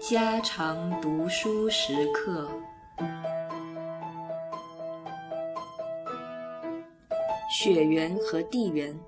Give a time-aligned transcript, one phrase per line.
[0.00, 2.50] 家常读书时刻。
[7.50, 8.98] 血缘和地缘，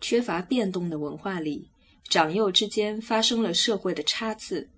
[0.00, 1.70] 缺乏变动的文化里，
[2.08, 4.68] 长幼之间发生了社会的差次，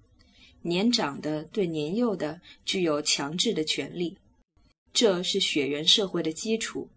[0.60, 4.18] 年长的对年幼的具有强制的权利，
[4.92, 6.90] 这是血缘社会的基础。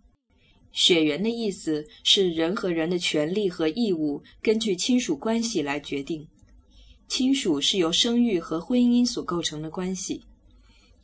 [0.73, 6.27] 血缘的意思是人和人的权利和义务根据亲属关系来决定。
[7.07, 10.21] 亲属是由生育和婚姻所构成的关系，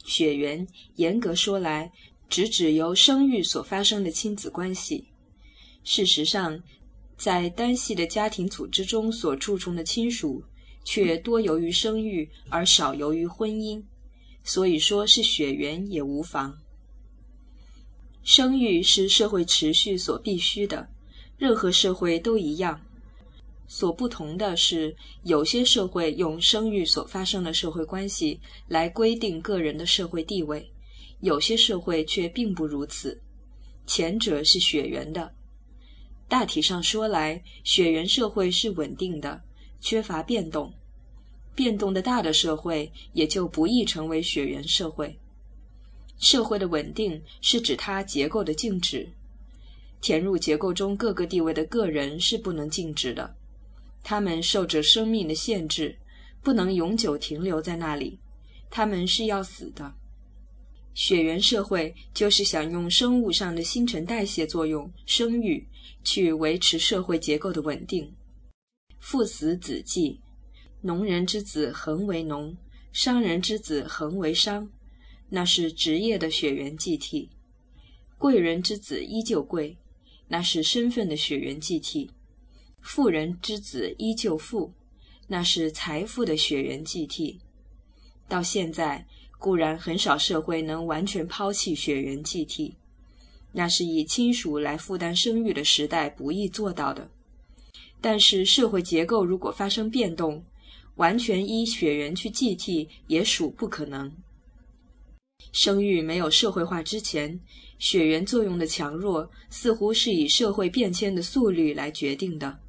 [0.04, 1.92] 血缘严格说来，
[2.28, 5.06] 只指由生育所发生的亲子关系。
[5.84, 6.60] 事实上，
[7.16, 10.44] 在单系的家庭组织中所注重的亲属，
[10.84, 13.84] 却多由于生育而少由于婚姻，
[14.44, 16.58] 所以说是血缘也无妨。
[18.32, 20.88] 生育是社会持续所必须的，
[21.36, 22.80] 任何社会都一样。
[23.68, 30.72] 所不同的是，有些社会用生育所发生的社会关系来规定个人的社会地位，
[31.22, 33.20] 有些社会却并不如此。
[33.88, 35.34] 前者是血缘的，
[36.28, 39.42] 大体上说来，血缘社会是稳定的，
[39.82, 40.72] 缺乏变动。
[41.56, 45.18] 变动的大的社会也就不易成为血缘社会。
[46.20, 49.10] 社会的稳定是指它结构的静止，
[50.02, 53.36] 填入结构中各个地位的个人是不能静止的。
[54.04, 55.98] 他们受着生命的限制，
[56.42, 58.20] 不能永久停留在那里，
[58.70, 59.94] 他们是要死的。
[60.94, 65.66] 血缘社会就是想用生物上的新陈代谢作用、生育，
[66.04, 68.12] 去维持社会结构的稳定。
[69.00, 70.20] 父死子继，
[70.82, 72.56] 农人之子恒为农，
[72.92, 74.70] 商人之子恒为商，
[75.30, 77.30] 那是职业的血缘继替；
[78.18, 79.78] 贵人之子依旧贵，
[80.28, 82.10] 那是身份的血缘继替。
[82.82, 84.72] 富人之子依旧富，
[85.28, 87.40] 那是财富的血缘继替。
[88.28, 89.06] 到现在
[89.38, 92.76] 固然很少社会能完全抛弃血缘继替，
[93.52, 97.10] 那是以亲属来负担生育的时代不易做到的。
[98.02, 100.44] 但是社会结构如果发生变动，
[100.96, 104.12] 完全依血缘去继替也属不可能。
[105.52, 107.40] 生育没有社会化之前，
[107.80, 112.60] 血缘作用的强弱似乎是以社会变迁的速率来决定的。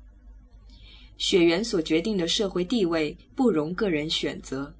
[1.19, 4.75] 血缘所决定的社会地位不容个人选择。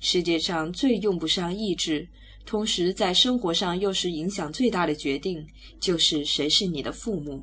[0.00, 2.06] 世界上最用不上意志，
[2.44, 5.46] 同时在生活上又是影响最大的决定，
[5.80, 7.42] 就是谁是你的父母。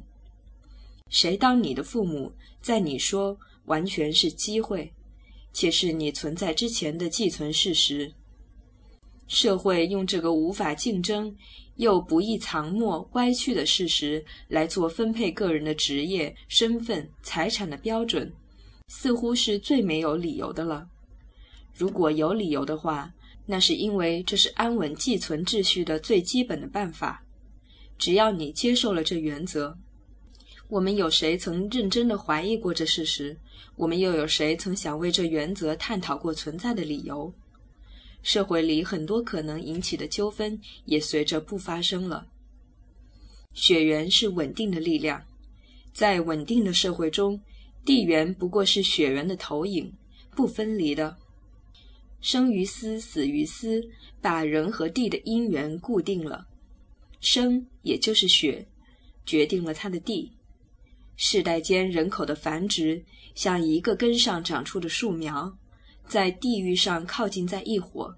[1.09, 4.91] 谁当你的父母，在你说完全是机会，
[5.51, 8.13] 且是你存在之前的寄存事实。
[9.27, 11.35] 社会用这个无法竞争。
[11.77, 18.31] 又不易藏没、歪曲的事实来做分配个人的职业、身份、财产的标准，
[18.87, 20.87] 似乎是最没有理由的了。
[21.73, 23.13] 如果有理由的话，
[23.45, 27.21] 那是因为这是安稳寄存秩序的最基本的办法。
[27.97, 29.77] 只要你接受了这原则，
[30.69, 33.37] 我们有谁曾认真的怀疑过这事实？
[33.75, 37.33] 我们又有谁曾想为这原则探讨过存在的理由？
[38.25, 42.27] 社会里很多可能引起的纠纷也随着不发生了。
[43.53, 45.23] 血缘是稳定的力量，
[45.93, 47.39] 在稳定的社会中，
[47.85, 49.93] 地缘不过是血缘的投影，
[50.31, 51.15] 不分离的。
[52.19, 53.87] 生于斯，死于斯，
[54.19, 56.47] 把人和地的因缘固定了。
[57.21, 58.65] 生也就是血，
[59.23, 60.31] 决定了它的地。
[61.15, 63.05] 世代间人口的繁殖，
[63.35, 65.55] 像一个根上长出的树苗。
[66.07, 68.15] 在地域上靠近在一伙，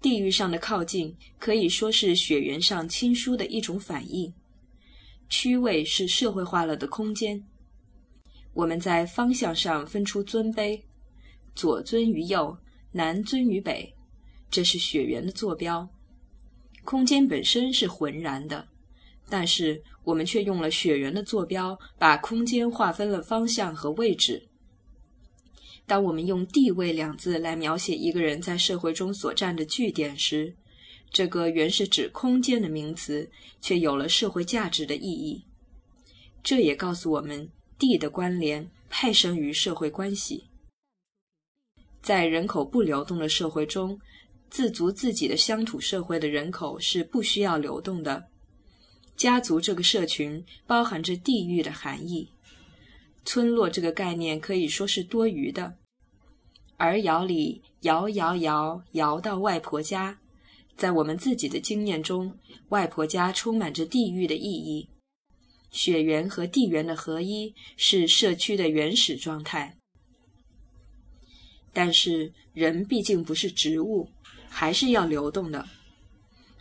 [0.00, 4.32] 地域上的靠近可以说是血缘上亲疏的一种反应。
[5.28, 7.42] 区位是社会化了的空间。
[8.52, 10.80] 我们在方向上分出尊卑，
[11.54, 12.56] 左尊于右，
[12.92, 13.92] 南尊于北，
[14.50, 15.88] 这是血缘的坐标。
[16.84, 18.68] 空间本身是浑然的，
[19.28, 24.46] 但是我们却用了血缘的坐标，把空间划分了方向和位置。
[25.86, 30.54] 当我们用“地位”两字来描写一个人在社会中所占的据点时，
[31.10, 35.44] 这个原是指空间的名词，却有了社会价值的意义。
[36.42, 37.48] 这也告诉我们，
[37.78, 40.44] 地的关联派生于社会关系。
[42.02, 43.98] 在人口不流动的社会中，
[44.50, 48.26] 自足自己的乡土社会的人口是不需要流动的。
[49.16, 52.28] 家族这个社群包含着地域的含义。
[53.24, 55.76] 村落这个概念可以说是多余的。
[56.76, 60.18] 儿窑里摇摇摇摇到外婆家，
[60.76, 62.36] 在我们自己的经验中，
[62.70, 64.88] 外婆家充满着地域的意义。
[65.70, 69.76] 血缘和地缘的合一是社区的原始状态。
[71.72, 74.08] 但是人毕竟不是植物，
[74.48, 75.66] 还是要流动的。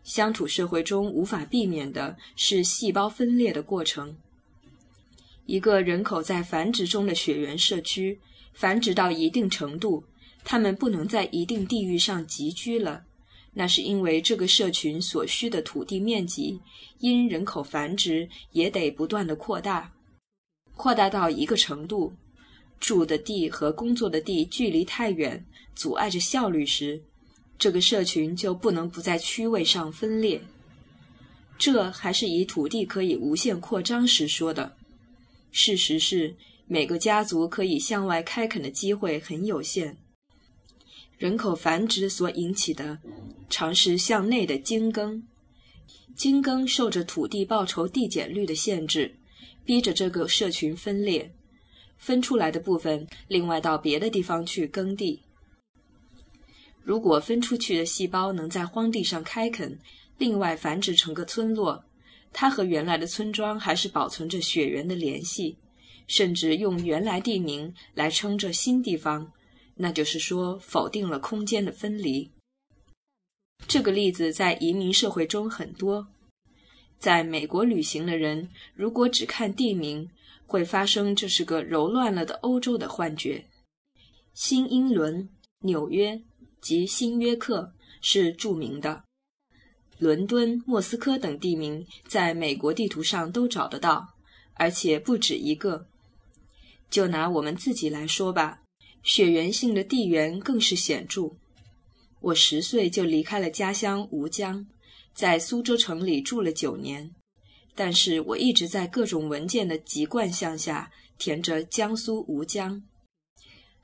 [0.03, 4.17] 乡土社会中无法避免的是细胞分裂的过程。
[5.45, 8.17] 一个人口在繁殖中的血缘社区，
[8.53, 10.03] 繁殖到一定程度，
[10.43, 13.03] 他们不能在一定地域上集居了。
[13.53, 16.59] 那是因为这个社群所需的土地面积，
[16.99, 19.91] 因人口繁殖也得不断的扩大，
[20.75, 22.13] 扩大到一个程度。
[22.79, 27.01] 住的地和工作的地距离太远，阻碍着效率时，
[27.57, 30.41] 这个社群就不能不在区位上分裂。
[31.57, 34.75] 这还是以土地可以无限扩张时说的。
[35.55, 36.35] 事实是，
[36.65, 39.95] 每个家族可以向外开垦的机会很有限。
[41.19, 42.97] 人口繁殖所引起的，
[43.51, 45.21] 常是向内的精耕。
[46.15, 49.15] 精耕受着土地报酬递减率的限制，
[49.63, 51.31] 逼着这个社群分裂。
[51.97, 55.21] 分出来的部分，另外到别的地方去耕地。
[56.81, 59.79] 如果分出去的细胞能在荒地上开垦，
[60.17, 61.85] 另外繁殖成个村落，
[62.33, 65.55] 它和原来的村庄还是保存着血缘的联系，
[66.07, 69.31] 甚至用原来地名来称这新地方，
[69.75, 72.29] 那就是说否定了空间的分离。
[73.67, 76.07] 这个例子在移民社会中很多。
[76.99, 80.09] 在美国旅行的人，如果只看地名，
[80.45, 83.45] 会发生这是个揉乱了的欧洲的幻觉。
[84.33, 85.29] 新英伦、
[85.59, 86.21] 纽约
[86.61, 89.03] 及新约克是著名的，
[89.99, 94.07] 伦敦、莫斯科等地名在美国地图上都找得到，
[94.55, 95.87] 而且不止一个。
[96.89, 98.61] 就拿我们自己来说吧，
[99.01, 101.31] 血缘性的地缘更是显著。
[102.19, 104.65] 我十岁就离开了家乡吴江，
[105.13, 107.11] 在苏州城里住了九年。
[107.75, 112.83] 但是我一直在各种文件的籍贯项下填着江苏吴江。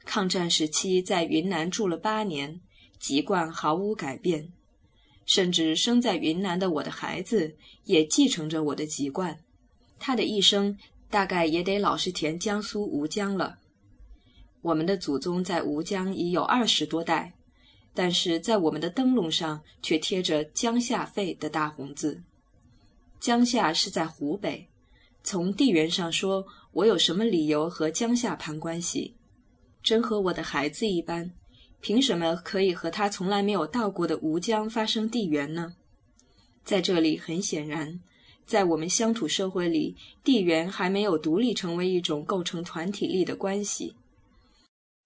[0.05, 2.61] 抗战时期在云南住了八年，
[2.99, 4.51] 籍贯毫无改变，
[5.29, 9.39] 甚至生在云南的我的孩子也继承着我的籍贯，
[9.99, 10.75] 他的一生
[11.07, 13.59] 大概也得老是填江苏吴江了。
[14.61, 17.35] 我们的祖宗在吴江已有二十多代，
[17.93, 22.23] 但是在我们的灯笼上却贴着江夏费的大红字。
[23.19, 24.67] 江夏是在湖北，
[25.23, 29.15] 从地缘上说，我有什么理由和江夏攀关系？
[29.83, 31.31] 真和我的孩子一般，
[31.81, 35.75] 凭什么可以和他从来没有到过的吴江发生地缘呢？
[36.63, 37.99] 在这里，很显然，
[38.45, 43.95] 在我们乡土社会里，地缘还没有独立成为一种构成团体力的关系。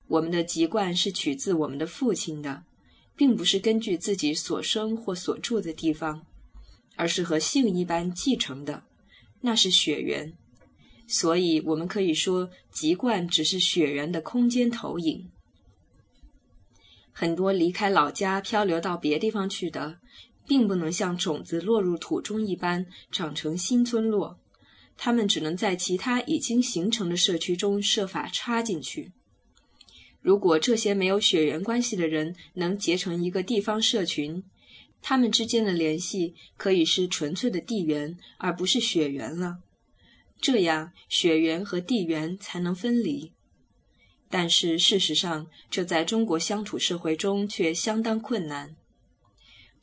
[0.08, 2.64] 我们的籍贯是取自我们的父亲的，
[3.16, 6.26] 并不是根据自己所生或所住的地方。
[6.96, 8.84] 而是和姓一般继承的，
[9.42, 10.32] 那是血缘，
[11.08, 15.28] 所以我们可以说籍贯只是血缘的空间投影。
[17.14, 20.00] 很多离开老家漂流到别地方去的，
[20.46, 24.38] 并不能像种子落入土中一般长成新村落，
[24.98, 29.12] 他们只能在其他已经形成的社区中设法插进去。
[30.22, 34.44] 如果这些没有血缘关系的人能结成一个地方社群，
[35.02, 39.60] 他们之间的联系可以是纯粹的地缘，而不是血缘了。
[40.40, 43.32] 这样，血缘和地缘才能分离。
[44.34, 48.76] 但是事实上，这在中国乡土社会中却相当困难。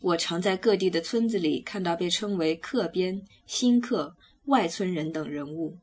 [0.00, 4.16] 我常在各地的村子里看到被称为客边、新客、
[4.46, 5.78] 外村人等人物，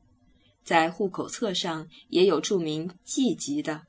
[0.62, 3.84] 在户口册上也有注明籍籍的。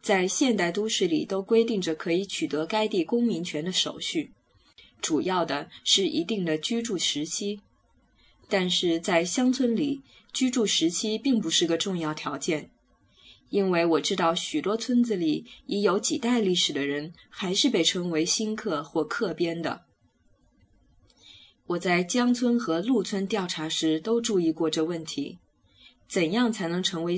[0.00, 4.32] 在现代都市里，都规定着可以取得该地公民权的手续，
[5.00, 7.60] 主要的是一定的居住时期。
[8.48, 10.02] 但是在乡村里，
[10.32, 12.68] 居住时期并不是个重要条件，
[13.52, 19.82] 因为我知道许多村子里已有几代历史的人，还是被称为新客或客编的。
[21.66, 25.38] 我在江村和陆村调查时都注意过这问题：
[26.08, 27.10] 怎样才能成为？